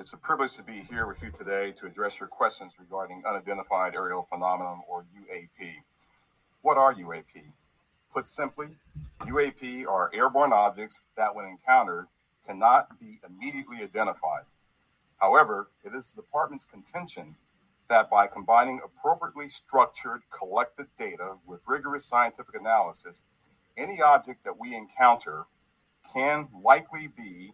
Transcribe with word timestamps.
It's 0.00 0.14
a 0.14 0.16
privilege 0.16 0.56
to 0.56 0.62
be 0.62 0.82
here 0.88 1.06
with 1.06 1.22
you 1.22 1.30
today 1.30 1.72
to 1.72 1.84
address 1.84 2.18
your 2.18 2.26
questions 2.26 2.74
regarding 2.78 3.22
unidentified 3.28 3.94
aerial 3.94 4.22
phenomenon 4.22 4.80
or 4.88 5.04
UAP. 5.14 5.74
What 6.62 6.78
are 6.78 6.94
UAP? 6.94 7.52
Put 8.10 8.26
simply, 8.26 8.68
UAP 9.26 9.86
are 9.86 10.10
airborne 10.14 10.54
objects 10.54 11.02
that, 11.18 11.34
when 11.34 11.44
encountered, 11.44 12.06
cannot 12.46 12.98
be 12.98 13.20
immediately 13.28 13.82
identified. 13.82 14.44
However, 15.18 15.68
it 15.84 15.94
is 15.94 16.12
the 16.12 16.22
department's 16.22 16.64
contention 16.64 17.36
that 17.90 18.08
by 18.08 18.26
combining 18.26 18.80
appropriately 18.82 19.50
structured 19.50 20.22
collected 20.30 20.86
data 20.98 21.34
with 21.46 21.60
rigorous 21.68 22.06
scientific 22.06 22.54
analysis, 22.58 23.24
any 23.76 24.00
object 24.00 24.44
that 24.44 24.58
we 24.58 24.74
encounter 24.74 25.44
can 26.14 26.48
likely 26.64 27.06
be 27.06 27.52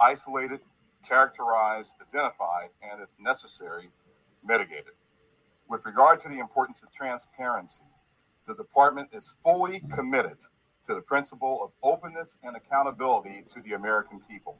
isolated, 0.00 0.58
characterized, 1.06 1.96
identified, 2.00 2.70
and 2.82 3.02
if 3.02 3.10
necessary, 3.18 3.90
mitigated. 4.44 4.94
With 5.68 5.86
regard 5.86 6.20
to 6.20 6.28
the 6.28 6.38
importance 6.38 6.82
of 6.82 6.92
transparency, 6.92 7.84
the 8.46 8.54
department 8.54 9.08
is 9.12 9.34
fully 9.44 9.80
committed 9.94 10.38
to 10.86 10.94
the 10.94 11.00
principle 11.00 11.62
of 11.62 11.70
openness 11.82 12.36
and 12.42 12.56
accountability 12.56 13.44
to 13.48 13.60
the 13.62 13.74
American 13.74 14.20
people. 14.28 14.58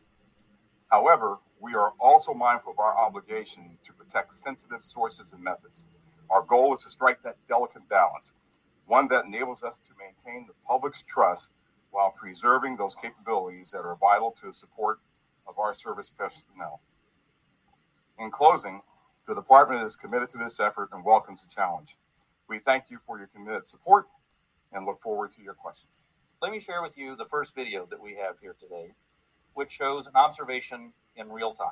However, 0.91 1.39
we 1.61 1.75
are 1.75 1.93
also 1.99 2.35
mindful 2.35 2.73
of 2.73 2.79
our 2.79 2.97
obligation 2.97 3.79
to 3.85 3.93
protect 3.93 4.35
sensitive 4.35 4.85
sources 4.85 5.33
and 5.33 5.43
methods. 5.43 5.85
Our 6.31 6.43
goal 6.43 6.75
is 6.75 6.83
to 6.83 6.91
strike 6.91 7.23
that 7.23 7.37
delicate 7.49 7.89
balance, 7.89 8.33
one 8.87 9.09
that 9.09 9.25
enables 9.25 9.63
us 9.63 9.79
to 9.79 9.91
maintain 9.99 10.47
the 10.47 10.55
public's 10.67 11.03
trust 11.03 11.53
while 11.91 12.11
preserving 12.11 12.77
those 12.77 12.95
capabilities 12.95 13.71
that 13.71 13.81
are 13.81 13.97
vital 14.01 14.35
to 14.41 14.47
the 14.47 14.53
support 14.53 15.01
of 15.53 15.59
our 15.59 15.75
service 15.75 16.09
personnel. 16.09 16.81
In 18.19 18.31
closing, 18.31 18.81
the 19.29 19.35
department 19.35 19.83
is 19.83 19.97
committed 19.97 20.31
to 20.31 20.39
this 20.39 20.59
effort 20.59 20.89
and 20.93 21.05
welcomes 21.05 21.43
the 21.43 21.49
challenge. 21.55 21.97
We 22.49 22.59
thank 22.59 22.85
you 22.91 22.99
for 23.07 23.19
your 23.19 23.27
committed 23.29 23.67
support 23.67 24.07
and 24.73 24.87
look 24.87 25.01
forward 25.01 25.33
to 25.33 25.43
your 25.43 25.55
questions. 25.55 26.07
Let 26.41 26.53
me 26.53 26.59
share 26.59 26.83
with 26.83 26.97
you 26.97 27.15
the 27.17 27.27
first 27.27 27.55
video 27.55 27.87
that 27.87 28.01
we 28.01 28.17
have 28.17 28.39
here 28.41 28.57
today, 28.59 28.95
which 29.55 29.71
shows 29.71 30.07
an 30.07 30.13
observation 30.15 30.95
in 31.17 31.31
real 31.31 31.53
time. 31.53 31.69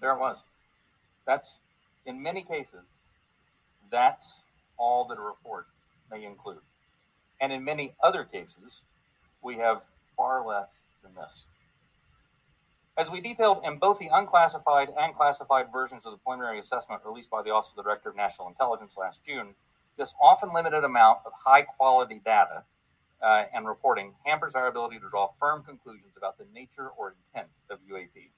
There 0.00 0.12
it 0.12 0.20
was. 0.20 0.44
That's, 1.26 1.60
in 2.06 2.22
many 2.22 2.42
cases, 2.42 2.97
that's 3.90 4.44
all 4.76 5.06
that 5.08 5.18
a 5.18 5.22
report 5.22 5.66
may 6.10 6.24
include. 6.24 6.60
And 7.40 7.52
in 7.52 7.64
many 7.64 7.94
other 8.02 8.24
cases, 8.24 8.82
we 9.42 9.56
have 9.56 9.82
far 10.16 10.46
less 10.46 10.70
than 11.02 11.14
this. 11.14 11.46
As 12.96 13.10
we 13.10 13.20
detailed 13.20 13.60
in 13.64 13.78
both 13.78 14.00
the 14.00 14.08
unclassified 14.12 14.88
and 14.98 15.14
classified 15.14 15.66
versions 15.72 16.04
of 16.04 16.12
the 16.12 16.18
preliminary 16.18 16.58
assessment 16.58 17.02
released 17.04 17.30
by 17.30 17.42
the 17.42 17.50
Office 17.50 17.70
of 17.70 17.76
the 17.76 17.84
Director 17.84 18.08
of 18.08 18.16
National 18.16 18.48
Intelligence 18.48 18.96
last 18.98 19.20
June, 19.24 19.54
this 19.96 20.14
often 20.20 20.52
limited 20.52 20.82
amount 20.82 21.18
of 21.24 21.32
high 21.44 21.62
quality 21.62 22.20
data 22.24 22.64
uh, 23.22 23.44
and 23.54 23.66
reporting 23.68 24.14
hampers 24.24 24.54
our 24.54 24.66
ability 24.66 24.98
to 24.98 25.08
draw 25.08 25.28
firm 25.28 25.62
conclusions 25.62 26.14
about 26.16 26.38
the 26.38 26.44
nature 26.52 26.88
or 26.96 27.14
intent 27.26 27.48
of 27.70 27.78
UAP. 27.88 28.30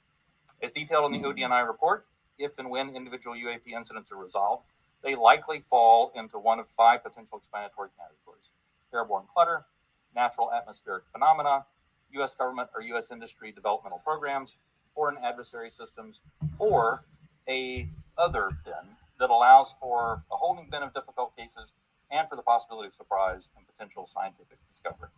As 0.62 0.72
detailed 0.72 1.12
in 1.12 1.22
the 1.22 1.26
ODNI 1.26 1.66
report, 1.66 2.06
if 2.38 2.58
and 2.58 2.70
when 2.70 2.94
individual 2.94 3.34
UAP 3.34 3.72
incidents 3.74 4.12
are 4.12 4.16
resolved, 4.16 4.64
they 5.02 5.14
likely 5.14 5.60
fall 5.60 6.12
into 6.14 6.38
one 6.38 6.58
of 6.58 6.68
five 6.68 7.02
potential 7.02 7.38
explanatory 7.38 7.88
categories 7.98 8.50
airborne 8.92 9.24
clutter, 9.32 9.64
natural 10.14 10.52
atmospheric 10.52 11.04
phenomena, 11.12 11.64
U.S. 12.12 12.34
government 12.34 12.70
or 12.74 12.82
U.S. 12.82 13.10
industry 13.10 13.52
developmental 13.52 14.00
programs, 14.04 14.56
foreign 14.94 15.16
adversary 15.22 15.70
systems, 15.70 16.20
or 16.58 17.04
a 17.48 17.88
other 18.18 18.50
bin 18.64 18.96
that 19.18 19.30
allows 19.30 19.74
for 19.80 20.22
a 20.32 20.36
holding 20.36 20.68
bin 20.70 20.82
of 20.82 20.92
difficult 20.92 21.36
cases 21.36 21.72
and 22.10 22.28
for 22.28 22.36
the 22.36 22.42
possibility 22.42 22.88
of 22.88 22.94
surprise 22.94 23.48
and 23.56 23.66
potential 23.66 24.06
scientific 24.06 24.58
discovery. 24.68 25.08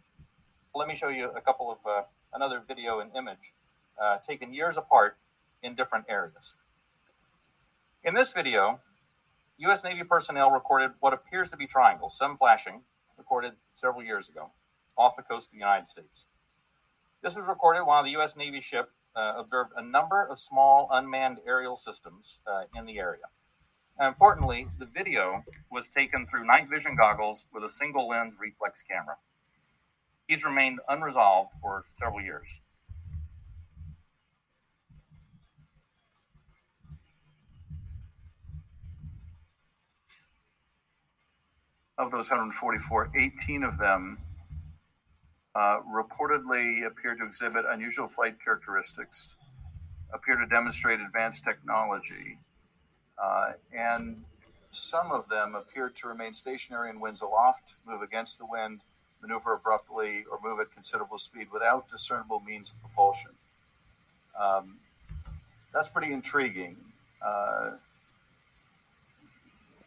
Let 0.75 0.88
me 0.88 0.94
show 0.94 1.09
you 1.09 1.31
a 1.31 1.41
couple 1.41 1.71
of 1.71 1.78
uh, 1.87 2.03
another 2.32 2.62
video 2.66 3.00
and 3.00 3.10
image 3.16 3.54
uh, 4.00 4.19
taken 4.19 4.53
years 4.53 4.76
apart 4.76 5.16
in 5.62 5.75
different 5.75 6.06
areas. 6.09 6.56
In 8.04 8.15
this 8.15 8.32
video, 8.32 8.81
U.S. 9.58 9.84
Navy 9.84 10.02
personnel 10.02 10.50
recorded 10.50 10.92
what 11.00 11.12
appears 11.12 11.48
to 11.50 11.56
be 11.56 11.66
triangles, 11.66 12.16
some 12.16 12.36
flashing, 12.36 12.82
recorded 13.16 13.52
several 13.74 14.02
years 14.02 14.28
ago, 14.28 14.50
off 14.96 15.16
the 15.16 15.22
coast 15.22 15.48
of 15.48 15.52
the 15.52 15.58
United 15.58 15.86
States. 15.86 16.26
This 17.22 17.36
was 17.36 17.46
recorded 17.46 17.84
while 17.84 18.02
the 18.02 18.10
U.S. 18.10 18.36
Navy 18.36 18.60
ship 18.60 18.91
uh, 19.14 19.34
observed 19.36 19.72
a 19.76 19.82
number 19.82 20.26
of 20.26 20.38
small 20.38 20.88
unmanned 20.91 21.38
aerial 21.46 21.76
systems 21.76 22.41
uh, 22.46 22.64
in 22.74 22.86
the 22.86 22.98
area. 22.98 23.24
And 23.98 24.08
importantly, 24.08 24.66
the 24.78 24.86
video 24.86 25.44
was 25.70 25.86
taken 25.86 26.26
through 26.26 26.46
night 26.46 26.68
vision 26.68 26.96
goggles 26.96 27.46
with 27.52 27.62
a 27.62 27.70
single 27.70 28.08
lens 28.08 28.36
reflex 28.41 28.82
camera. 28.82 29.16
These 30.28 30.44
remained 30.44 30.80
unresolved 30.88 31.50
for 31.60 31.84
several 32.00 32.22
years. 32.22 32.60
Of 42.02 42.10
those 42.10 42.30
144, 42.30 43.12
18 43.16 43.62
of 43.62 43.78
them 43.78 44.18
uh, 45.54 45.78
reportedly 45.82 46.84
appear 46.84 47.14
to 47.14 47.24
exhibit 47.24 47.64
unusual 47.68 48.08
flight 48.08 48.42
characteristics, 48.44 49.36
appear 50.12 50.34
to 50.34 50.44
demonstrate 50.46 50.98
advanced 50.98 51.44
technology, 51.44 52.38
uh, 53.22 53.52
and 53.72 54.24
some 54.70 55.12
of 55.12 55.28
them 55.28 55.54
appear 55.54 55.91
to 55.91 56.08
remain 56.08 56.32
stationary 56.32 56.91
in 56.91 56.98
winds 56.98 57.20
aloft, 57.22 57.76
move 57.86 58.02
against 58.02 58.36
the 58.41 58.46
wind, 58.46 58.80
maneuver 59.20 59.54
abruptly, 59.54 60.24
or 60.28 60.41
move 60.42 60.58
at 60.58 60.72
considerable 60.72 61.18
speed 61.18 61.52
without 61.52 61.88
discernible 61.88 62.41
means 62.41 62.70
of 62.70 62.80
propulsion. 62.80 63.30
Um, 64.36 64.78
that's 65.72 65.88
pretty 65.88 66.12
intriguing. 66.12 66.78
Uh, 67.24 67.74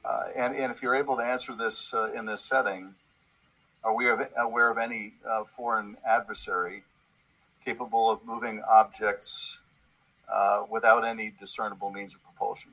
uh, 0.05 0.23
and, 0.35 0.55
and 0.55 0.71
if 0.71 0.83
you're 0.83 0.95
able 0.95 1.17
to 1.17 1.23
answer 1.23 1.53
this 1.55 1.93
uh, 1.93 2.11
in 2.13 2.25
this 2.25 2.41
setting, 2.41 2.95
are 3.83 3.95
we 3.95 4.09
aware 4.37 4.69
of 4.69 4.77
any 4.77 5.13
uh, 5.27 5.43
foreign 5.43 5.97
adversary 6.07 6.83
capable 7.63 8.09
of 8.09 8.25
moving 8.25 8.61
objects 8.69 9.59
uh, 10.31 10.63
without 10.69 11.05
any 11.05 11.31
discernible 11.39 11.91
means 11.91 12.13
of 12.15 12.23
propulsion? 12.23 12.71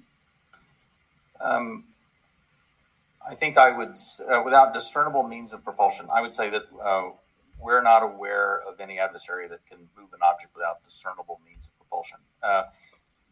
Um, 1.41 1.85
I 3.27 3.35
think 3.35 3.57
I 3.57 3.77
would, 3.77 3.95
uh, 4.31 4.43
without 4.45 4.75
discernible 4.75 5.23
means 5.23 5.53
of 5.53 5.65
propulsion, 5.65 6.09
I 6.13 6.21
would 6.21 6.35
say 6.35 6.51
that 6.51 6.65
uh, 6.83 7.11
we're 7.61 7.83
not 7.83 8.03
aware 8.03 8.61
of 8.61 8.81
any 8.81 8.99
adversary 8.99 9.49
that 9.49 9.65
can 9.67 9.79
move 9.97 10.13
an 10.13 10.21
object 10.23 10.55
without 10.55 10.83
discernible 10.83 11.41
means 11.47 11.69
of 11.69 11.79
propulsion. 11.79 12.19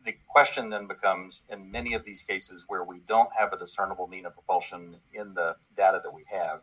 The 0.04 0.16
question 0.28 0.70
then 0.70 0.86
becomes 0.86 1.42
in 1.50 1.70
many 1.70 1.94
of 1.94 2.04
these 2.04 2.22
cases 2.22 2.64
where 2.68 2.84
we 2.84 3.00
don't 3.06 3.30
have 3.38 3.52
a 3.52 3.58
discernible 3.58 4.06
mean 4.06 4.26
of 4.26 4.34
propulsion 4.34 4.96
in 5.12 5.34
the 5.34 5.56
data 5.76 6.00
that 6.02 6.12
we 6.14 6.24
have, 6.30 6.60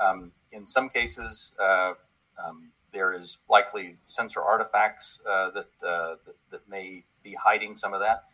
um, 0.00 0.32
in 0.52 0.66
some 0.66 0.88
cases, 0.88 1.52
uh, 1.60 1.94
um, 2.42 2.70
there 2.92 3.12
is 3.12 3.38
likely 3.48 3.96
sensor 4.06 4.42
artifacts 4.42 5.20
uh, 5.28 5.50
that, 5.50 5.68
uh, 5.86 6.16
that, 6.24 6.36
that 6.50 6.68
may 6.68 7.04
be 7.22 7.34
hiding 7.34 7.76
some 7.76 7.92
of 7.92 8.00
that. 8.00 8.24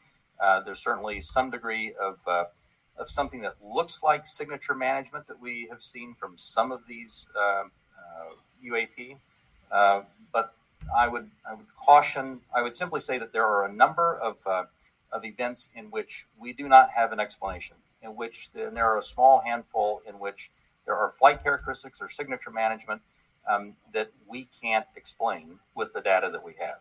Uh, 0.41 0.61
there's 0.61 0.83
certainly 0.83 1.21
some 1.21 1.51
degree 1.51 1.95
of 2.01 2.19
uh, 2.27 2.45
of 2.97 3.09
something 3.09 3.41
that 3.41 3.55
looks 3.61 4.05
like 4.05 4.25
signature 4.25 4.75
management 4.75 5.27
that 5.27 5.41
we 5.41 5.67
have 5.69 5.83
seen 5.83 6.15
from 6.15 6.39
some 6.39 6.71
of 6.71 6.87
these 6.87 7.27
UAP, 8.65 9.19
uh, 9.71 10.03
but 10.33 10.55
I 10.95 11.09
would 11.09 11.31
I 11.49 11.55
would 11.55 11.67
caution. 11.77 12.41
I 12.55 12.63
would 12.63 12.77
simply 12.77 13.01
say 13.01 13.19
that 13.19 13.33
there 13.33 13.47
are 13.47 13.65
a 13.65 13.73
number 13.73 14.15
of 14.15 14.47
of 14.47 15.25
events 15.25 15.69
in 15.75 15.87
which 15.91 16.27
we 16.39 16.53
do 16.53 16.69
not 16.69 16.91
have 16.91 17.13
an 17.13 17.21
explanation. 17.21 17.77
In 18.03 18.17
which 18.17 18.51
and 18.55 18.77
there 18.77 18.87
are 18.87 18.99
a 18.99 19.03
small 19.03 19.41
handful 19.41 20.03
in 20.07 20.19
which 20.19 20.51
there 20.85 20.97
are 20.97 21.09
flight 21.09 21.43
characteristics 21.43 22.03
or 22.03 22.09
signature 22.09 22.51
management 22.51 23.01
um, 23.49 23.75
that 23.93 24.11
we 24.27 24.45
can't 24.63 24.87
explain 24.97 25.59
with 25.75 25.93
the 25.93 26.01
data 26.01 26.29
that 26.31 26.45
we 26.45 26.55
have. 26.59 26.81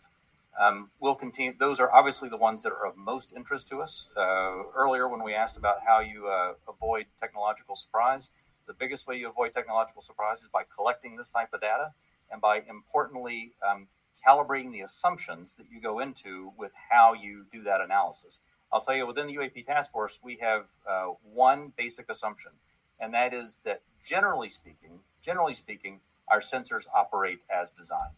Um, 0.60 0.92
we'll 1.00 1.16
continue. 1.16 1.54
Those 1.58 1.80
are 1.80 1.92
obviously 1.92 2.30
the 2.30 2.38
ones 2.38 2.64
that 2.64 2.72
are 2.72 2.86
of 2.86 2.96
most 2.96 3.36
interest 3.36 3.68
to 3.70 3.82
us. 3.82 4.10
Uh, 4.16 4.64
earlier, 4.76 5.08
when 5.08 5.24
we 5.24 5.34
asked 5.34 5.58
about 5.58 5.78
how 5.86 6.00
you 6.00 6.28
uh, 6.28 6.54
avoid 6.68 7.06
technological 7.20 7.76
surprise, 7.76 8.30
the 8.68 8.74
biggest 8.74 9.08
way 9.08 9.18
you 9.18 9.30
avoid 9.30 9.54
technological 9.54 10.02
surprise 10.02 10.42
is 10.42 10.48
by 10.48 10.64
collecting 10.76 11.16
this 11.16 11.30
type 11.30 11.50
of 11.54 11.62
data 11.62 11.94
and 12.34 12.42
by 12.42 12.64
importantly 12.68 13.54
um, 13.66 13.88
calibrating 14.28 14.72
the 14.72 14.82
assumptions 14.82 15.54
that 15.54 15.68
you 15.72 15.80
go 15.80 16.00
into 16.00 16.52
with 16.58 16.72
how 16.92 17.14
you 17.14 17.46
do 17.52 17.64
that 17.64 17.80
analysis. 17.80 18.42
I'll 18.72 18.82
tell 18.82 18.96
you, 18.96 19.06
within 19.06 19.28
the 19.28 19.36
UAP 19.36 19.66
task 19.66 19.92
force, 19.92 20.20
we 20.24 20.38
have 20.42 20.68
uh, 20.90 21.12
one 21.24 21.72
basic 21.78 22.10
assumption, 22.10 22.52
and 23.00 23.14
that 23.14 23.34
is 23.34 23.60
that 23.66 23.84
generally 24.06 24.50
speaking, 24.50 25.00
generally 25.22 25.54
speaking, 25.54 26.00
our 26.28 26.40
sensors 26.40 26.86
operate 26.94 27.40
as 27.50 27.70
designed. 27.72 28.16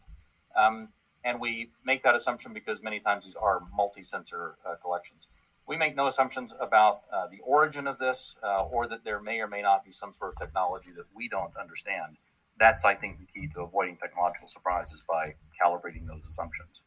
Um, 0.56 0.88
and 1.22 1.40
we 1.40 1.70
make 1.84 2.02
that 2.04 2.14
assumption 2.14 2.54
because 2.54 2.82
many 2.82 3.00
times 3.00 3.24
these 3.24 3.34
are 3.34 3.62
multi-sensor 3.76 4.54
uh, 4.64 4.76
collections. 4.76 5.28
We 5.66 5.76
make 5.76 5.96
no 5.96 6.06
assumptions 6.06 6.54
about 6.58 7.00
uh, 7.12 7.26
the 7.26 7.40
origin 7.40 7.88
of 7.88 7.98
this 7.98 8.36
uh, 8.42 8.64
or 8.64 8.86
that 8.86 9.04
there 9.04 9.20
may 9.20 9.40
or 9.40 9.48
may 9.48 9.60
not 9.60 9.84
be 9.84 9.90
some 9.90 10.14
sort 10.14 10.32
of 10.32 10.38
technology 10.38 10.92
that 10.92 11.06
we 11.14 11.28
don't 11.28 11.54
understand. 11.56 12.16
That's, 12.58 12.84
I 12.84 12.94
think, 12.94 13.18
the 13.18 13.26
key 13.26 13.48
to 13.54 13.62
avoiding 13.62 13.96
technological 13.96 14.48
surprises 14.48 15.02
by 15.08 15.34
calibrating 15.62 16.06
those 16.06 16.24
assumptions. 16.26 16.82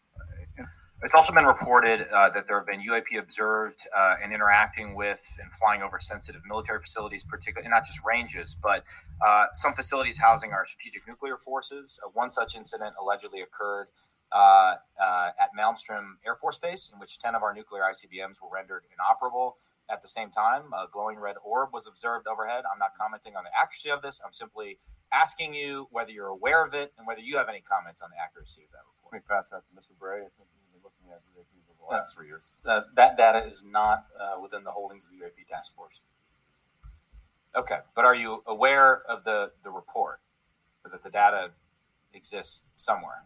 It's 1.02 1.14
also 1.14 1.34
been 1.34 1.46
reported 1.46 2.08
uh, 2.14 2.30
that 2.32 2.46
there 2.46 2.58
have 2.58 2.68
been 2.68 2.82
UAP 2.82 3.18
observed 3.18 3.88
uh, 3.96 4.16
and 4.22 4.34
interacting 4.34 4.96
with 4.96 5.24
and 5.42 5.50
flying 5.54 5.82
over 5.82 5.98
sensitive 5.98 6.42
military 6.46 6.82
facilities, 6.82 7.24
particularly 7.24 7.70
not 7.70 7.86
just 7.86 8.00
ranges, 8.06 8.58
but 8.62 8.84
uh, 9.26 9.46
some 9.54 9.72
facilities 9.74 10.18
housing 10.18 10.52
our 10.52 10.68
strategic 10.68 11.08
nuclear 11.08 11.38
forces. 11.38 12.02
Uh, 12.06 12.10
one 12.14 12.30
such 12.30 12.54
incident 12.54 12.96
allegedly 13.02 13.40
occurred 13.40 13.88
uh, 14.34 14.76
uh, 15.02 15.30
at 15.42 15.50
Malmstrom 15.58 16.16
Air 16.26 16.36
Force 16.36 16.58
Base, 16.58 16.92
in 16.94 17.00
which 17.00 17.18
10 17.18 17.34
of 17.34 17.44
our 17.44 17.54
nuclear 17.54 17.84
ICBMs 17.84 18.42
were 18.44 18.50
rendered 18.54 18.84
inoperable. 18.94 19.56
At 19.92 20.02
the 20.02 20.08
same 20.08 20.30
time, 20.30 20.72
a 20.74 20.86
glowing 20.92 21.18
red 21.18 21.36
orb 21.44 21.74
was 21.74 21.88
observed 21.88 22.28
overhead. 22.28 22.64
I'm 22.72 22.78
not 22.78 22.92
commenting 22.94 23.36
on 23.36 23.44
the 23.44 23.50
accuracy 23.60 23.90
of 23.90 24.02
this. 24.02 24.22
I'm 24.24 24.34
simply 24.34 24.78
asking 25.12 25.56
you 25.56 25.88
whether 25.92 26.12
you're 26.12 26.28
aware 26.28 26.64
of 26.64 26.74
it 26.74 26.94
and 26.98 27.08
whether 27.08 27.22
you 27.22 27.38
have 27.38 27.50
any 27.50 27.62
comment 27.62 27.98
on 28.04 28.12
the 28.12 28.22
accuracy 28.22 28.62
of 28.64 28.72
that 28.72 28.86
report. 28.86 29.14
Let 29.14 29.18
me 29.18 29.26
pass 29.28 29.50
that 29.50 29.64
to 29.66 29.72
Mr. 29.74 29.98
Bray. 29.98 30.20
I 30.20 30.30
think 30.38 30.46
we've 30.54 30.74
been 30.74 30.84
looking 30.84 31.10
at 31.10 31.22
UAPs 31.34 31.66
over 31.70 31.80
the 31.82 31.96
last 31.96 32.16
three 32.16 32.28
years. 32.28 32.54
Uh, 32.66 32.82
that 32.96 33.18
data 33.18 33.48
is 33.48 33.64
not 33.66 34.06
uh, 34.20 34.40
within 34.40 34.64
the 34.64 34.72
holdings 34.72 35.06
of 35.06 35.12
the 35.12 35.18
UAP 35.26 35.48
task 35.50 35.76
force. 35.76 36.02
Okay, 37.56 37.80
but 37.96 38.06
are 38.06 38.16
you 38.16 38.44
aware 38.46 39.02
of 39.10 39.24
the, 39.24 39.52
the 39.64 39.72
report 39.72 40.20
or 40.86 40.92
that 40.92 41.02
the 41.02 41.10
data 41.10 41.52
exists 42.14 42.68
somewhere? 42.76 43.26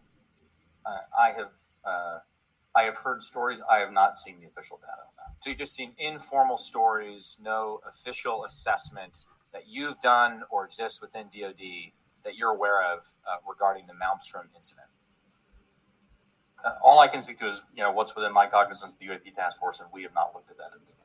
Uh, 0.86 0.98
I 1.18 1.32
have 1.32 1.52
uh, 1.84 2.18
I 2.74 2.84
have 2.84 2.98
heard 2.98 3.22
stories. 3.22 3.62
I 3.70 3.78
have 3.78 3.92
not 3.92 4.18
seen 4.18 4.40
the 4.40 4.46
official 4.46 4.78
data 4.78 5.02
on 5.06 5.14
that. 5.16 5.23
So 5.40 5.50
you've 5.50 5.58
just 5.58 5.74
seen 5.74 5.92
informal 5.98 6.56
stories, 6.56 7.36
no 7.42 7.80
official 7.86 8.44
assessment 8.44 9.24
that 9.52 9.64
you've 9.68 10.00
done 10.00 10.42
or 10.50 10.64
exists 10.64 11.00
within 11.00 11.26
DoD 11.26 11.92
that 12.24 12.36
you're 12.36 12.50
aware 12.50 12.82
of 12.82 13.04
uh, 13.26 13.36
regarding 13.48 13.86
the 13.86 13.92
Malmstrom 13.92 14.46
incident. 14.56 14.88
Uh, 16.64 16.72
all 16.82 16.98
I 16.98 17.08
can 17.08 17.20
speak 17.20 17.38
to 17.40 17.48
is 17.48 17.62
you 17.74 17.82
know 17.82 17.92
what's 17.92 18.16
within 18.16 18.32
my 18.32 18.46
cognizance, 18.46 18.94
the 18.94 19.06
UAP 19.06 19.34
task 19.34 19.58
force, 19.58 19.80
and 19.80 19.88
we 19.92 20.02
have 20.02 20.14
not 20.14 20.34
looked 20.34 20.50
at 20.50 20.56
that 20.56 20.70
incident. 20.80 21.04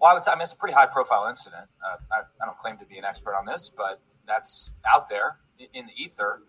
Well, 0.00 0.10
I 0.10 0.14
would 0.14 0.22
say 0.22 0.30
I 0.30 0.36
mean 0.36 0.42
it's 0.42 0.52
a 0.52 0.56
pretty 0.56 0.74
high 0.74 0.86
profile 0.86 1.26
incident. 1.28 1.68
Uh, 1.84 1.96
I, 2.12 2.20
I, 2.42 2.46
don't 2.46 2.56
claim 2.56 2.78
to 2.78 2.86
be 2.86 2.96
an 2.96 3.04
expert 3.04 3.34
on 3.34 3.44
this, 3.44 3.70
but 3.76 4.00
that's 4.26 4.72
out 4.90 5.08
there 5.08 5.38
in 5.74 5.86
the 5.86 5.92
ether. 5.96 6.42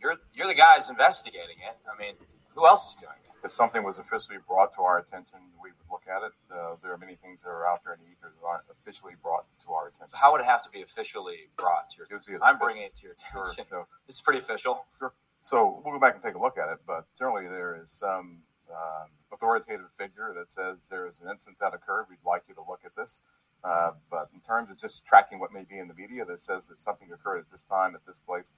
You're 0.00 0.16
you're 0.34 0.48
the 0.48 0.54
guys 0.54 0.90
investigating 0.90 1.58
it. 1.58 1.78
I 1.88 1.96
mean, 1.96 2.14
who 2.54 2.66
else 2.66 2.90
is 2.90 2.96
doing 2.96 3.14
it? 3.24 3.31
If 3.44 3.50
something 3.50 3.82
was 3.82 3.98
officially 3.98 4.38
brought 4.46 4.72
to 4.74 4.82
our 4.82 4.98
attention, 4.98 5.38
we 5.62 5.70
would 5.70 5.90
look 5.90 6.04
at 6.06 6.22
it. 6.22 6.32
Uh, 6.50 6.76
there 6.82 6.92
are 6.92 6.98
many 6.98 7.16
things 7.16 7.42
that 7.42 7.50
are 7.50 7.66
out 7.66 7.82
there 7.84 7.94
in 7.94 8.00
the 8.00 8.06
ether 8.06 8.30
that 8.30 8.46
aren't 8.46 8.64
officially 8.70 9.14
brought 9.20 9.46
to 9.66 9.72
our 9.72 9.88
attention. 9.88 10.10
So 10.10 10.16
how 10.18 10.32
would 10.32 10.40
it 10.40 10.46
have 10.46 10.62
to 10.62 10.70
be 10.70 10.80
officially 10.82 11.50
brought 11.56 11.90
to 11.90 11.96
your 11.98 12.06
attention? 12.06 12.38
I'm 12.42 12.58
bringing 12.58 12.84
it 12.84 12.94
to 12.96 13.02
your 13.02 13.12
attention. 13.12 13.64
Sure, 13.66 13.66
so, 13.68 13.86
this 14.06 14.16
is 14.16 14.22
pretty 14.22 14.38
official. 14.38 14.86
Sure. 14.98 15.12
So 15.42 15.82
we'll 15.84 15.94
go 15.94 16.00
back 16.00 16.14
and 16.14 16.22
take 16.22 16.34
a 16.34 16.38
look 16.38 16.56
at 16.56 16.70
it, 16.70 16.78
but 16.86 17.06
generally 17.18 17.48
there 17.48 17.74
is 17.82 17.90
some 17.90 18.42
um, 18.70 19.10
authoritative 19.32 19.90
figure 19.98 20.32
that 20.38 20.50
says 20.50 20.86
there 20.88 21.06
is 21.06 21.20
an 21.20 21.30
incident 21.30 21.58
that 21.60 21.74
occurred. 21.74 22.06
We'd 22.08 22.22
like 22.24 22.44
you 22.48 22.54
to 22.54 22.62
look 22.68 22.80
at 22.84 22.94
this. 22.94 23.20
Uh, 23.64 23.92
but 24.10 24.28
in 24.34 24.40
terms 24.40 24.70
of 24.70 24.78
just 24.78 25.04
tracking 25.06 25.38
what 25.38 25.52
may 25.52 25.62
be 25.62 25.78
in 25.78 25.86
the 25.86 25.94
media 25.94 26.24
that 26.24 26.40
says 26.40 26.66
that 26.66 26.78
something 26.78 27.10
occurred 27.12 27.38
at 27.38 27.50
this 27.50 27.62
time 27.70 27.94
at 27.94 28.04
this 28.06 28.18
place, 28.18 28.54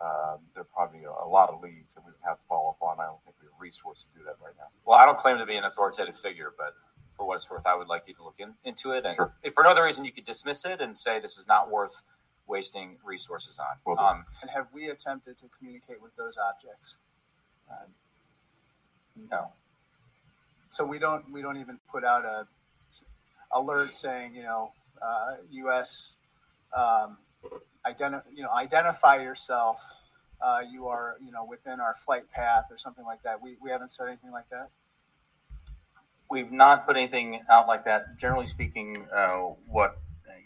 um, 0.00 0.38
there 0.54 0.62
are 0.62 0.72
probably 0.74 1.02
a, 1.04 1.10
a, 1.10 1.26
lot 1.26 1.50
of 1.50 1.60
leads 1.60 1.94
that 1.94 2.02
we 2.06 2.10
would 2.10 2.26
have 2.26 2.38
to 2.38 2.46
follow 2.48 2.70
up 2.70 2.78
on. 2.82 2.98
I 2.98 3.06
don't 3.06 3.22
think 3.24 3.34
we 3.42 3.46
have 3.46 3.58
resources 3.58 4.04
to 4.04 4.17
do 4.17 4.17
that 4.17 4.17
right 4.17 4.17
now. 4.17 4.17
Well, 4.88 4.98
I 4.98 5.04
don't 5.04 5.18
claim 5.18 5.36
to 5.36 5.44
be 5.44 5.54
an 5.54 5.64
authoritative 5.64 6.16
figure, 6.16 6.54
but 6.56 6.72
for 7.14 7.26
what 7.26 7.34
it's 7.34 7.50
worth, 7.50 7.66
I 7.66 7.74
would 7.74 7.88
like 7.88 8.08
you 8.08 8.14
to 8.14 8.24
look 8.24 8.36
in, 8.38 8.54
into 8.64 8.92
it. 8.92 9.04
And 9.04 9.16
sure. 9.16 9.34
if 9.42 9.52
for 9.52 9.62
no 9.62 9.68
other 9.68 9.84
reason, 9.84 10.06
you 10.06 10.12
could 10.12 10.24
dismiss 10.24 10.64
it 10.64 10.80
and 10.80 10.96
say 10.96 11.20
this 11.20 11.36
is 11.36 11.46
not 11.46 11.70
worth 11.70 12.04
wasting 12.46 12.96
resources 13.04 13.58
on. 13.58 13.98
um, 13.98 14.24
and 14.40 14.50
have 14.50 14.68
we 14.72 14.88
attempted 14.88 15.36
to 15.36 15.46
communicate 15.58 16.00
with 16.00 16.16
those 16.16 16.38
objects? 16.38 16.96
Uh, 17.70 17.84
no. 19.30 19.52
So 20.70 20.86
we 20.86 20.98
don't 20.98 21.30
we 21.30 21.42
don't 21.42 21.58
even 21.58 21.80
put 21.92 22.02
out 22.02 22.24
a 22.24 22.46
alert 23.52 23.94
saying 23.94 24.34
you 24.34 24.42
know 24.42 24.72
uh, 25.02 25.34
U.S. 25.50 26.16
Um, 26.74 27.18
identi- 27.86 28.22
you 28.34 28.42
know 28.42 28.50
identify 28.50 29.16
yourself. 29.16 29.96
Uh, 30.40 30.60
you 30.70 30.88
are 30.88 31.16
you 31.22 31.30
know 31.30 31.44
within 31.44 31.78
our 31.78 31.92
flight 31.92 32.30
path 32.32 32.68
or 32.70 32.78
something 32.78 33.04
like 33.04 33.22
that. 33.24 33.42
We 33.42 33.56
we 33.60 33.70
haven't 33.70 33.90
said 33.90 34.08
anything 34.08 34.30
like 34.30 34.48
that. 34.50 34.70
We've 36.30 36.52
not 36.52 36.86
put 36.86 36.96
anything 36.96 37.40
out 37.50 37.66
like 37.66 37.84
that. 37.84 38.18
Generally 38.18 38.46
speaking, 38.46 39.06
uh, 39.14 39.54
what 39.66 39.98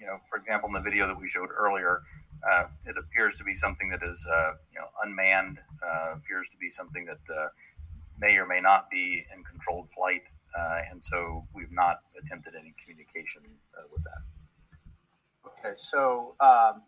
you 0.02 0.08
know, 0.08 0.18
for 0.28 0.36
example, 0.36 0.68
in 0.68 0.74
the 0.74 0.80
video 0.80 1.06
that 1.06 1.18
we 1.18 1.30
showed 1.30 1.50
earlier, 1.50 2.02
uh, 2.50 2.64
it 2.84 2.96
appears 2.98 3.36
to 3.36 3.44
be 3.44 3.54
something 3.54 3.88
that 3.90 4.00
is, 4.02 4.26
uh, 4.26 4.52
you 4.72 4.80
know, 4.80 4.88
unmanned. 5.04 5.58
Uh, 5.80 6.14
appears 6.16 6.48
to 6.50 6.56
be 6.56 6.68
something 6.68 7.06
that 7.06 7.20
uh, 7.32 7.48
may 8.18 8.36
or 8.36 8.46
may 8.46 8.60
not 8.60 8.90
be 8.90 9.24
in 9.32 9.44
controlled 9.44 9.88
flight, 9.94 10.22
uh, 10.58 10.80
and 10.90 11.02
so 11.02 11.46
we've 11.54 11.70
not 11.70 12.00
attempted 12.20 12.54
any 12.58 12.74
communication 12.82 13.42
uh, 13.78 13.82
with 13.92 14.02
that. 14.02 14.22
Okay, 15.46 15.74
so, 15.74 16.34
um, 16.40 16.82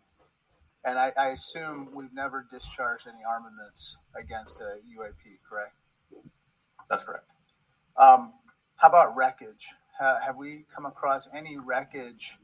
and 0.83 0.99
I, 0.99 1.13
I, 1.17 1.27
assume 1.29 1.89
we've 1.93 2.13
never 2.13 2.45
discharged 2.49 3.07
any 3.07 3.23
armaments 3.25 3.97
against 4.19 4.59
a 4.59 4.79
UAP, 4.99 5.39
correct? 5.49 5.73
That's 6.89 7.03
correct. 7.03 7.25
Um, 7.97 8.33
how 8.77 8.89
about 8.89 9.15
wreckage? 9.15 9.75
have 9.99 10.35
we 10.35 10.65
come 10.73 10.85
across 10.85 11.29
any 11.33 11.57
wreckage 11.57 12.37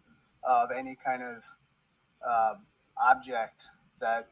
of 0.44 0.72
any 0.72 0.96
kind 0.96 1.22
of 1.22 1.44
um, 2.26 2.62
object 3.10 3.68
that 4.00 4.30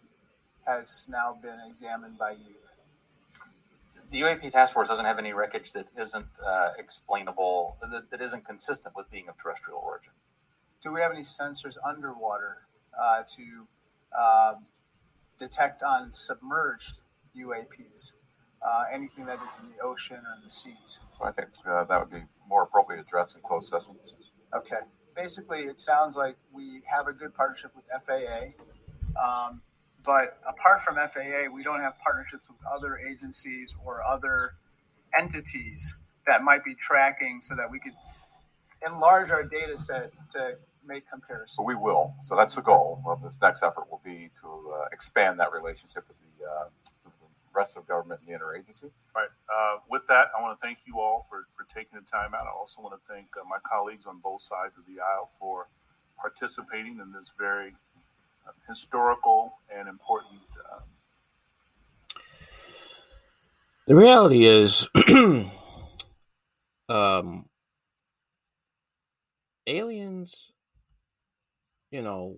has 0.65 1.07
now 1.09 1.37
been 1.41 1.59
examined 1.67 2.17
by 2.17 2.31
you? 2.31 2.55
The 4.11 4.21
UAP 4.21 4.51
task 4.51 4.73
force 4.73 4.87
doesn't 4.87 5.05
have 5.05 5.19
any 5.19 5.33
wreckage 5.33 5.71
that 5.73 5.87
isn't 5.97 6.25
uh, 6.43 6.69
explainable, 6.79 7.77
that, 7.91 8.09
that 8.09 8.21
isn't 8.21 8.43
consistent 8.43 8.95
with 8.95 9.11
being 9.11 9.29
of 9.29 9.37
terrestrial 9.37 9.79
origin. 9.83 10.13
Do 10.81 10.91
we 10.91 11.01
have 11.01 11.11
any 11.11 11.21
sensors 11.21 11.77
underwater 11.85 12.57
uh, 12.99 13.21
to 13.35 13.67
um, 14.17 14.65
detect 15.37 15.83
on 15.83 16.11
submerged 16.11 17.01
UAPs? 17.37 18.13
Uh, 18.61 18.83
anything 18.91 19.25
that 19.25 19.39
is 19.49 19.59
in 19.59 19.69
the 19.69 19.81
ocean 19.81 20.17
or 20.17 20.35
in 20.35 20.43
the 20.43 20.49
seas. 20.49 20.99
So 21.17 21.23
I 21.23 21.31
think 21.31 21.47
uh, 21.65 21.85
that 21.85 21.99
would 21.99 22.11
be 22.11 22.25
more 22.47 22.63
appropriately 22.63 23.05
addressed 23.07 23.35
in 23.35 23.41
closed 23.41 23.69
sessions. 23.69 24.15
Okay 24.53 24.79
basically, 25.19 25.61
it 25.61 25.79
sounds 25.79 26.15
like 26.15 26.35
we 26.51 26.81
have 26.85 27.07
a 27.07 27.13
good 27.13 27.33
partnership 27.33 27.71
with 27.75 27.85
FAA. 28.05 28.53
Um, 29.21 29.61
but 30.03 30.39
apart 30.47 30.81
from 30.81 30.95
FAA, 30.95 31.53
we 31.53 31.63
don't 31.63 31.81
have 31.81 31.93
partnerships 31.99 32.49
with 32.49 32.59
other 32.65 32.97
agencies 32.97 33.73
or 33.83 34.01
other 34.03 34.53
entities 35.19 35.95
that 36.25 36.43
might 36.43 36.63
be 36.63 36.75
tracking 36.75 37.41
so 37.41 37.55
that 37.55 37.69
we 37.69 37.79
could 37.79 37.93
enlarge 38.85 39.29
our 39.29 39.43
data 39.43 39.77
set 39.77 40.11
to 40.29 40.55
make 40.85 41.09
comparisons. 41.09 41.51
So 41.51 41.63
we 41.63 41.75
will. 41.75 42.13
So 42.21 42.35
that's 42.35 42.55
the 42.55 42.61
goal 42.61 43.03
of 43.05 43.21
this 43.21 43.37
next 43.41 43.61
effort 43.61 43.89
will 43.91 44.01
be 44.05 44.29
to 44.41 44.73
uh, 44.73 44.85
expand 44.91 45.39
that 45.39 45.51
relationship 45.51 46.05
with 46.07 46.17
rest 47.59 47.75
of 47.75 47.85
government 47.87 48.21
and 48.21 48.29
the 48.29 48.39
interagency. 48.39 48.89
Right. 49.13 49.27
Uh, 49.53 49.79
with 49.89 50.07
that, 50.07 50.27
I 50.37 50.41
want 50.41 50.57
to 50.57 50.65
thank 50.65 50.79
you 50.87 50.99
all 50.99 51.27
for, 51.29 51.47
for 51.57 51.65
taking 51.73 51.99
the 51.99 52.05
time 52.05 52.33
out. 52.33 52.47
I 52.47 52.55
also 52.57 52.81
want 52.81 52.95
to 52.95 53.13
thank 53.13 53.27
uh, 53.35 53.43
my 53.49 53.57
colleagues 53.69 54.05
on 54.05 54.19
both 54.23 54.41
sides 54.41 54.77
of 54.77 54.85
the 54.85 55.01
aisle 55.01 55.29
for 55.37 55.67
participating 56.21 56.99
in 56.99 57.11
this 57.11 57.31
very 57.37 57.75
uh, 58.47 58.51
historical 58.67 59.59
and 59.75 59.89
important. 59.89 60.39
Um, 60.71 60.83
the 63.87 63.95
reality 63.95 64.45
is, 64.45 64.87
um, 66.89 67.45
aliens, 69.67 70.51
you 71.91 72.01
know, 72.01 72.37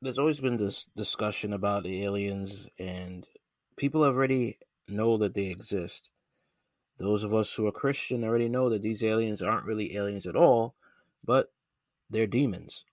there's 0.00 0.18
always 0.18 0.40
been 0.40 0.56
this 0.56 0.86
discussion 0.96 1.52
about 1.52 1.82
the 1.82 2.04
aliens, 2.04 2.68
and 2.78 3.26
people 3.76 4.04
already 4.04 4.58
know 4.86 5.16
that 5.18 5.34
they 5.34 5.46
exist. 5.46 6.10
Those 6.98 7.24
of 7.24 7.34
us 7.34 7.52
who 7.54 7.66
are 7.66 7.72
Christian 7.72 8.24
already 8.24 8.48
know 8.48 8.70
that 8.70 8.82
these 8.82 9.04
aliens 9.04 9.42
aren't 9.42 9.66
really 9.66 9.96
aliens 9.96 10.26
at 10.26 10.36
all, 10.36 10.74
but 11.24 11.52
they're 12.10 12.26
demons. 12.26 12.84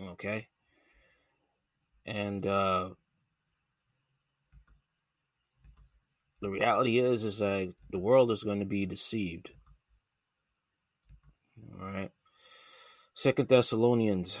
Okay? 0.00 0.48
And 2.04 2.46
uh 2.46 2.90
the 6.40 6.50
reality 6.50 6.98
is 6.98 7.24
is 7.24 7.38
that 7.38 7.72
the 7.90 7.98
world 7.98 8.30
is 8.30 8.44
going 8.44 8.60
to 8.60 8.66
be 8.66 8.86
deceived. 8.86 9.50
All 11.80 11.86
right? 11.86 12.10
Second 13.14 13.48
Thessalonians, 13.48 14.38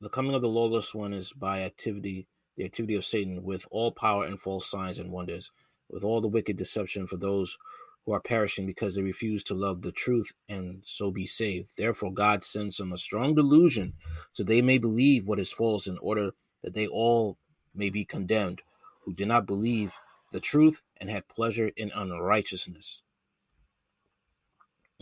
the 0.00 0.08
coming 0.08 0.34
of 0.34 0.42
the 0.42 0.48
lawless 0.48 0.94
one 0.94 1.12
is 1.12 1.32
by 1.32 1.62
activity, 1.62 2.28
the 2.56 2.64
activity 2.64 2.94
of 2.94 3.04
Satan, 3.04 3.42
with 3.42 3.66
all 3.70 3.90
power 3.92 4.24
and 4.24 4.40
false 4.40 4.70
signs 4.70 4.98
and 4.98 5.10
wonders, 5.10 5.50
with 5.88 6.04
all 6.04 6.20
the 6.20 6.28
wicked 6.28 6.56
deception 6.56 7.06
for 7.06 7.16
those 7.16 7.56
who 8.04 8.12
are 8.12 8.20
perishing 8.20 8.64
because 8.64 8.94
they 8.94 9.02
refuse 9.02 9.42
to 9.42 9.54
love 9.54 9.82
the 9.82 9.92
truth 9.92 10.32
and 10.48 10.82
so 10.84 11.10
be 11.10 11.26
saved. 11.26 11.76
Therefore, 11.76 12.12
God 12.12 12.42
sends 12.42 12.76
them 12.76 12.92
a 12.92 12.98
strong 12.98 13.34
delusion 13.34 13.94
so 14.32 14.42
they 14.42 14.62
may 14.62 14.78
believe 14.78 15.26
what 15.26 15.40
is 15.40 15.52
false 15.52 15.86
in 15.86 15.98
order 15.98 16.30
that 16.62 16.72
they 16.72 16.86
all 16.86 17.36
may 17.74 17.90
be 17.90 18.04
condemned 18.04 18.62
who 19.04 19.12
did 19.12 19.28
not 19.28 19.46
believe 19.46 19.94
the 20.32 20.40
truth 20.40 20.82
and 20.98 21.10
had 21.10 21.28
pleasure 21.28 21.70
in 21.76 21.90
unrighteousness. 21.94 23.02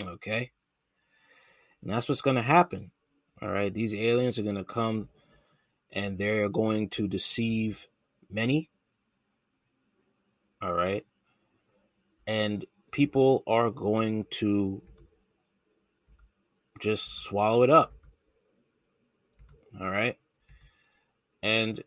Okay? 0.03 0.51
And 1.83 1.93
that's 1.93 2.09
what's 2.09 2.23
going 2.23 2.37
to 2.37 2.43
happen. 2.43 2.91
All 3.43 3.49
right? 3.49 3.73
These 3.73 3.95
aliens 3.95 4.39
are 4.39 4.43
going 4.43 4.57
to 4.57 4.65
come 4.65 5.09
and 5.93 6.19
they're 6.19 6.49
going 6.49 6.89
to 6.91 7.07
deceive 7.07 7.87
many. 8.31 8.71
All 10.63 10.73
right? 10.73 11.05
And 12.27 12.65
people 12.91 13.43
are 13.47 13.71
going 13.71 14.27
to 14.31 14.83
just 16.81 17.25
swallow 17.25 17.63
it 17.63 17.71
up. 17.71 17.93
All 19.81 19.91
right? 19.91 20.17
And 21.43 21.83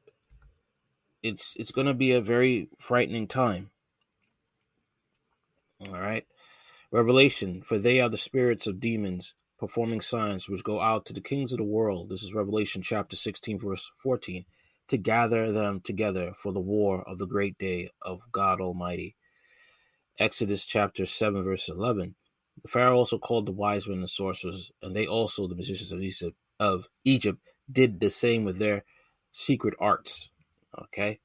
it's 1.22 1.56
it's 1.58 1.72
going 1.72 1.88
to 1.88 1.94
be 1.94 2.14
a 2.14 2.22
very 2.22 2.70
frightening 2.80 3.28
time. 3.28 3.72
All 5.88 5.94
right. 5.94 6.26
Revelation, 6.92 7.62
for 7.62 7.78
they 7.78 8.00
are 8.00 8.10
the 8.10 8.18
spirits 8.18 8.68
of 8.68 8.82
demons 8.82 9.34
performing 9.60 10.02
signs 10.02 10.48
which 10.48 10.64
go 10.64 10.80
out 10.80 11.06
to 11.06 11.14
the 11.14 11.22
kings 11.22 11.52
of 11.52 11.58
the 11.58 11.64
world. 11.64 12.10
This 12.10 12.24
is 12.24 12.34
Revelation 12.34 12.82
chapter 12.82 13.16
16, 13.16 13.60
verse 13.60 13.92
14, 14.02 14.46
to 14.88 14.98
gather 14.98 15.52
them 15.52 15.82
together 15.82 16.34
for 16.36 16.54
the 16.54 16.62
war 16.62 17.04
of 17.08 17.18
the 17.18 17.28
great 17.28 17.58
day 17.58 17.90
of 18.02 18.22
God 18.32 18.62
Almighty. 18.62 19.16
Exodus 20.18 20.66
chapter 20.66 21.06
7, 21.06 21.44
verse 21.44 21.68
11. 21.68 22.16
The 22.62 22.68
Pharaoh 22.68 22.98
also 22.98 23.18
called 23.18 23.46
the 23.46 23.52
wise 23.52 23.88
men 23.88 24.00
and 24.00 24.10
sorcerers, 24.10 24.72
and 24.82 24.96
they 24.96 25.06
also, 25.06 25.48
the 25.48 25.56
musicians 25.56 25.92
of 25.92 26.02
Egypt, 26.02 26.38
of 26.60 26.88
Egypt, 27.06 27.40
did 27.72 28.00
the 28.00 28.10
same 28.10 28.46
with 28.46 28.58
their 28.58 28.84
secret 29.32 29.76
arts. 29.80 30.30
Okay, 30.78 31.20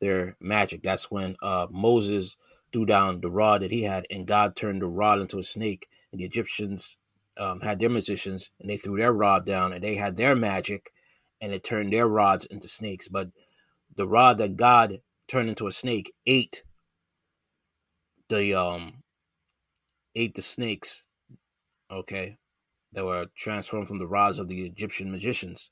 their 0.00 0.36
magic. 0.40 0.82
That's 0.82 1.10
when 1.10 1.36
uh, 1.42 1.66
Moses 1.70 2.36
threw 2.72 2.86
down 2.86 3.20
the 3.20 3.30
rod 3.30 3.62
that 3.62 3.70
he 3.70 3.82
had, 3.82 4.06
and 4.10 4.26
God 4.26 4.56
turned 4.56 4.82
the 4.82 4.86
rod 4.86 5.20
into 5.20 5.38
a 5.38 5.42
snake. 5.42 5.88
And 6.12 6.20
the 6.20 6.24
Egyptians 6.24 6.96
um, 7.38 7.60
had 7.60 7.78
their 7.78 7.88
magicians, 7.88 8.50
and 8.60 8.68
they 8.68 8.76
threw 8.76 8.96
their 8.96 9.12
rod 9.12 9.46
down, 9.46 9.72
and 9.72 9.82
they 9.82 9.96
had 9.96 10.16
their 10.16 10.34
magic, 10.34 10.90
and 11.40 11.52
it 11.52 11.64
turned 11.64 11.92
their 11.92 12.08
rods 12.08 12.46
into 12.46 12.68
snakes. 12.68 13.08
But 13.08 13.28
the 13.94 14.06
rod 14.06 14.38
that 14.38 14.56
God 14.56 15.00
turned 15.28 15.48
into 15.48 15.66
a 15.66 15.72
snake 15.72 16.12
ate 16.26 16.62
the 18.28 18.54
um 18.54 19.02
ate 20.14 20.34
the 20.34 20.42
snakes. 20.42 21.06
Okay, 21.90 22.36
that 22.92 23.04
were 23.04 23.26
transformed 23.36 23.88
from 23.88 23.98
the 23.98 24.06
rods 24.06 24.38
of 24.38 24.48
the 24.48 24.66
Egyptian 24.66 25.10
magicians. 25.10 25.70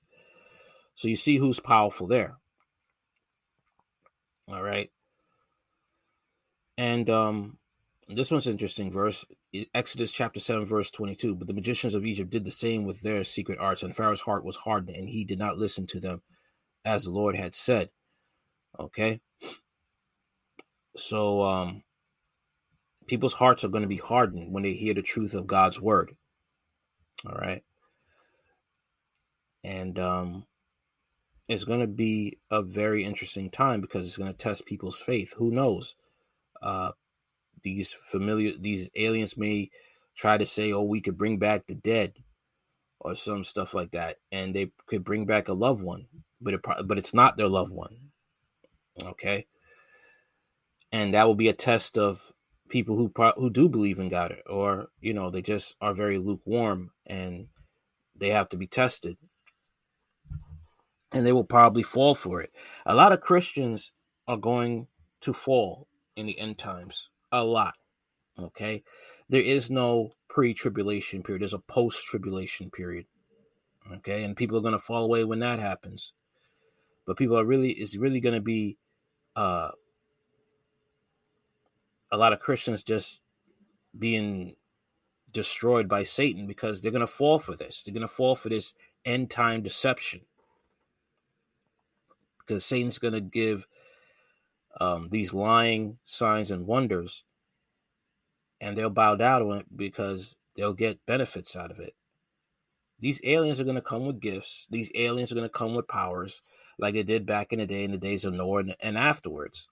So 0.94 1.08
you 1.08 1.16
see 1.16 1.36
who's 1.36 1.60
powerful 1.60 2.06
there. 2.06 2.36
All 4.48 4.62
right. 4.62 4.90
And 6.78 7.08
um 7.10 7.58
this 8.08 8.30
one's 8.30 8.46
interesting 8.46 8.90
verse. 8.90 9.24
Exodus 9.74 10.12
chapter 10.12 10.38
7, 10.38 10.64
verse 10.64 10.90
22. 10.90 11.34
But 11.34 11.48
the 11.48 11.54
magicians 11.54 11.94
of 11.94 12.06
Egypt 12.06 12.30
did 12.30 12.44
the 12.44 12.50
same 12.50 12.84
with 12.84 13.00
their 13.00 13.24
secret 13.24 13.58
arts, 13.58 13.82
and 13.82 13.94
Pharaoh's 13.94 14.20
heart 14.20 14.44
was 14.44 14.56
hardened, 14.56 14.96
and 14.96 15.08
he 15.08 15.24
did 15.24 15.38
not 15.38 15.58
listen 15.58 15.86
to 15.88 16.00
them 16.00 16.22
as 16.84 17.04
the 17.04 17.10
Lord 17.10 17.36
had 17.36 17.54
said. 17.54 17.90
Okay. 18.78 19.20
So 20.96 21.42
um 21.42 21.82
people's 23.06 23.34
hearts 23.34 23.64
are 23.64 23.68
going 23.68 23.82
to 23.82 23.88
be 23.88 23.96
hardened 23.96 24.52
when 24.52 24.62
they 24.62 24.72
hear 24.72 24.94
the 24.94 25.02
truth 25.02 25.34
of 25.34 25.46
God's 25.46 25.80
word. 25.80 26.16
All 27.26 27.34
right. 27.34 27.62
And 29.64 29.98
um 29.98 30.46
it's 31.48 31.64
going 31.64 31.80
to 31.80 31.86
be 31.86 32.38
a 32.50 32.62
very 32.62 33.04
interesting 33.04 33.50
time 33.50 33.80
because 33.80 34.06
it's 34.06 34.16
going 34.16 34.30
to 34.30 34.36
test 34.36 34.66
people's 34.66 34.98
faith. 34.98 35.32
Who 35.36 35.52
knows? 35.52 35.94
Uh, 36.60 36.90
these 37.74 37.92
familiar, 37.92 38.52
these 38.58 38.88
aliens 38.96 39.36
may 39.36 39.70
try 40.16 40.38
to 40.38 40.46
say, 40.46 40.72
"Oh, 40.72 40.82
we 40.82 41.00
could 41.00 41.18
bring 41.18 41.38
back 41.38 41.66
the 41.66 41.74
dead," 41.74 42.14
or 43.00 43.14
some 43.16 43.44
stuff 43.44 43.74
like 43.74 43.92
that, 43.92 44.18
and 44.32 44.54
they 44.54 44.72
could 44.86 45.04
bring 45.04 45.26
back 45.26 45.48
a 45.48 45.54
loved 45.54 45.82
one, 45.82 46.06
but 46.40 46.54
it 46.54 46.60
but 46.84 46.98
it's 46.98 47.14
not 47.14 47.36
their 47.36 47.48
loved 47.48 47.72
one. 47.72 48.12
Okay, 49.02 49.46
and 50.92 51.14
that 51.14 51.26
will 51.26 51.34
be 51.34 51.48
a 51.48 51.54
test 51.54 51.98
of 51.98 52.32
people 52.68 52.96
who 52.96 53.12
who 53.36 53.50
do 53.50 53.68
believe 53.68 53.98
in 53.98 54.08
God, 54.08 54.36
or 54.46 54.88
you 55.00 55.14
know, 55.14 55.30
they 55.30 55.42
just 55.42 55.76
are 55.80 55.94
very 55.94 56.18
lukewarm, 56.18 56.92
and 57.06 57.48
they 58.16 58.30
have 58.30 58.48
to 58.50 58.56
be 58.56 58.68
tested 58.68 59.16
and 61.12 61.24
they 61.24 61.32
will 61.32 61.44
probably 61.44 61.82
fall 61.82 62.14
for 62.14 62.40
it. 62.40 62.52
A 62.86 62.94
lot 62.94 63.12
of 63.12 63.20
Christians 63.20 63.92
are 64.28 64.36
going 64.36 64.88
to 65.22 65.32
fall 65.32 65.88
in 66.16 66.26
the 66.26 66.38
end 66.38 66.58
times. 66.58 67.08
A 67.32 67.44
lot. 67.44 67.74
Okay. 68.38 68.82
There 69.28 69.42
is 69.42 69.70
no 69.70 70.10
pre 70.28 70.54
tribulation 70.54 71.22
period, 71.22 71.42
there's 71.42 71.54
a 71.54 71.58
post 71.58 72.04
tribulation 72.04 72.70
period. 72.70 73.06
Okay. 73.94 74.24
And 74.24 74.36
people 74.36 74.56
are 74.58 74.62
going 74.62 74.72
to 74.72 74.78
fall 74.78 75.04
away 75.04 75.24
when 75.24 75.40
that 75.40 75.58
happens. 75.58 76.12
But 77.06 77.16
people 77.16 77.38
are 77.38 77.44
really, 77.44 77.70
it's 77.70 77.96
really 77.96 78.20
going 78.20 78.34
to 78.34 78.40
be 78.40 78.78
uh, 79.36 79.70
a 82.10 82.16
lot 82.16 82.32
of 82.32 82.40
Christians 82.40 82.82
just 82.82 83.20
being 83.96 84.56
destroyed 85.32 85.88
by 85.88 86.02
Satan 86.02 86.46
because 86.46 86.80
they're 86.80 86.90
going 86.90 87.00
to 87.00 87.06
fall 87.06 87.38
for 87.38 87.54
this. 87.54 87.82
They're 87.82 87.94
going 87.94 88.00
to 88.02 88.08
fall 88.08 88.34
for 88.34 88.48
this 88.48 88.74
end 89.04 89.30
time 89.30 89.62
deception 89.62 90.22
because 92.46 92.64
Satan's 92.64 92.98
going 92.98 93.14
to 93.14 93.20
give 93.20 93.66
um, 94.80 95.08
these 95.08 95.32
lying 95.32 95.98
signs 96.02 96.50
and 96.50 96.66
wonders, 96.66 97.24
and 98.60 98.76
they'll 98.76 98.90
bow 98.90 99.16
down 99.16 99.40
to 99.40 99.52
it 99.52 99.66
because 99.74 100.36
they'll 100.56 100.74
get 100.74 101.04
benefits 101.06 101.56
out 101.56 101.70
of 101.70 101.78
it. 101.78 101.94
These 102.98 103.20
aliens 103.24 103.60
are 103.60 103.64
going 103.64 103.76
to 103.76 103.82
come 103.82 104.06
with 104.06 104.20
gifts. 104.20 104.66
These 104.70 104.90
aliens 104.94 105.30
are 105.30 105.34
going 105.34 105.46
to 105.46 105.50
come 105.50 105.74
with 105.74 105.88
powers, 105.88 106.40
like 106.78 106.94
they 106.94 107.02
did 107.02 107.26
back 107.26 107.52
in 107.52 107.58
the 107.58 107.66
day, 107.66 107.84
in 107.84 107.92
the 107.92 107.98
days 107.98 108.24
of 108.24 108.32
Noah 108.32 108.60
and, 108.60 108.76
and 108.80 108.98
afterwards, 108.98 109.68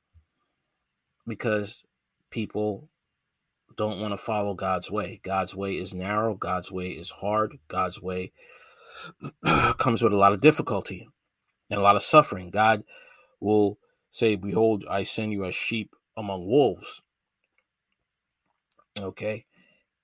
because 1.27 1.83
people 2.31 2.89
don't 3.77 4.01
want 4.01 4.13
to 4.13 4.19
follow 4.19 4.55
God's 4.55 4.91
way. 4.91 5.21
God's 5.23 5.55
way 5.55 5.73
is 5.79 5.95
narrow. 5.95 6.35
God's 6.35 6.71
way 6.71 6.91
is 6.91 7.11
hard. 7.11 7.59
God's 7.69 8.01
way 8.01 8.33
comes 9.79 10.03
with 10.03 10.13
a 10.13 10.17
lot 10.17 10.33
of 10.33 10.41
difficulty 10.41 11.09
and 11.71 11.81
a 11.81 11.83
lot 11.83 11.97
of 11.97 12.03
suffering. 12.03 12.51
God 12.51 12.85
will 13.41 13.79
say, 14.15 14.37
Behold, 14.37 14.85
I 14.89 15.03
send 15.03 15.33
you 15.33 15.45
as 15.45 15.57
sheep 15.57 15.97
among 16.17 16.47
wolves. 16.47 17.03
Okay. 18.97 19.45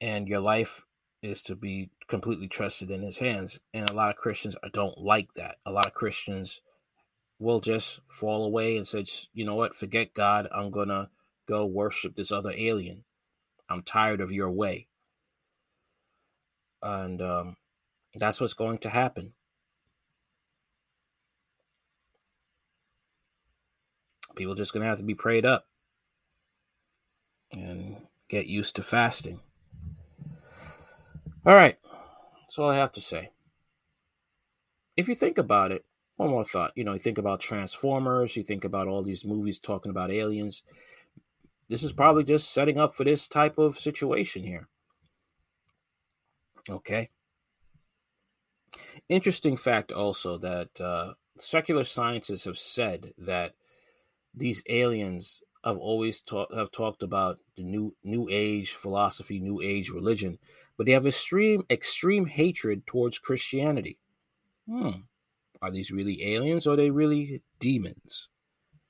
And 0.01 0.27
your 0.27 0.41
life 0.41 0.85
is 1.23 1.43
to 1.43 1.55
be 1.55 1.91
completely 2.09 2.49
trusted 2.49 2.91
in 2.91 3.03
his 3.03 3.19
hands. 3.19 3.61
And 3.73 3.89
a 3.89 3.93
lot 3.93 4.11
of 4.11 4.17
Christians 4.17 4.57
don't 4.73 4.99
like 4.99 5.35
that. 5.35 5.59
A 5.65 5.71
lot 5.71 5.87
of 5.87 5.95
Christians 5.95 6.61
will 7.39 7.61
just 7.61 8.01
fall 8.09 8.45
away 8.45 8.77
and 8.77 8.85
say, 8.85 9.05
you 9.33 9.45
know 9.45 9.55
what, 9.55 9.77
forget 9.77 10.13
God. 10.13 10.49
I'm 10.53 10.73
going 10.73 10.89
to 10.89 11.09
go 11.49 11.65
worship 11.65 12.17
this 12.17 12.33
other 12.33 12.53
alien. 12.57 13.05
I'm 13.69 13.83
tired 13.83 14.21
of 14.21 14.33
your 14.33 14.51
way. 14.51 14.89
And 16.83 17.23
um, 17.23 17.57
that's 18.17 18.41
what's 18.41 18.55
going 18.55 18.79
to 18.79 18.91
happen. 18.91 19.35
People 24.37 24.55
just 24.55 24.73
gonna 24.73 24.85
have 24.85 24.99
to 24.99 25.05
be 25.05 25.15
prayed 25.15 25.45
up 25.45 25.67
and 27.53 27.97
get 28.29 28.47
used 28.47 28.77
to 28.77 28.83
fasting. 28.83 29.41
All 31.45 31.55
right, 31.55 31.79
that's 32.43 32.59
all 32.59 32.69
I 32.69 32.77
have 32.77 32.93
to 32.93 33.01
say. 33.01 33.31
If 34.97 35.09
you 35.09 35.15
think 35.15 35.39
about 35.39 35.73
it, 35.73 35.85
one 36.17 36.31
more 36.31 36.45
thought. 36.45 36.73
You 36.77 36.85
know, 36.85 36.93
you 36.93 36.99
think 36.99 37.17
about 37.17 37.41
Transformers, 37.41 38.37
you 38.37 38.43
think 38.43 38.65
about 38.65 38.87
all 38.87 39.03
these 39.03 39.25
movies 39.25 39.59
talking 39.59 39.91
about 39.91 40.11
aliens. 40.11 40.63
This 41.69 41.83
is 41.83 41.93
probably 41.93 42.25
just 42.25 42.53
setting 42.53 42.79
up 42.79 42.95
for 42.95 43.05
this 43.05 43.27
type 43.27 43.57
of 43.57 43.79
situation 43.79 44.43
here. 44.43 44.69
Okay. 46.69 47.09
Interesting 49.09 49.57
fact 49.57 49.93
also 49.93 50.37
that 50.39 50.81
uh, 50.81 51.15
secular 51.39 51.85
scientists 51.85 52.45
have 52.45 52.59
said 52.59 53.15
that 53.17 53.55
these 54.35 54.63
aliens 54.69 55.43
have 55.65 55.77
always 55.79 56.21
talk, 56.21 56.53
have 56.55 56.71
talked 56.71 57.03
about 57.03 57.39
the 57.57 57.63
new 57.63 57.95
new 58.03 58.29
age 58.31 58.73
philosophy, 58.73 59.39
new 59.39 59.61
age 59.61 59.91
religion, 59.91 60.39
but 60.77 60.87
they 60.87 60.93
have 60.93 61.07
extreme 61.07 61.65
extreme 61.71 62.27
hatred 62.27 62.87
towards 62.87 63.19
Christianity. 63.19 63.99
Hmm. 64.69 64.91
Are 65.63 65.71
these 65.71 65.91
really 65.91 66.35
aliens 66.35 66.67
or 66.67 66.73
are 66.73 66.77
they 66.77 66.91
really 66.91 67.43
demons? 67.59 68.29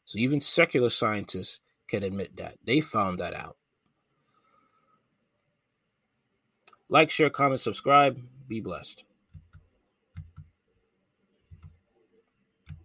So 0.04 0.18
even 0.18 0.40
secular 0.40 0.90
scientists 0.90 1.61
can 1.88 2.02
admit 2.02 2.37
that. 2.37 2.56
They 2.64 2.80
found 2.80 3.18
that 3.18 3.35
out. 3.35 3.56
Like, 6.88 7.11
share, 7.11 7.30
comment, 7.30 7.61
subscribe. 7.61 8.20
Be 8.49 8.61
blessed. 8.61 9.04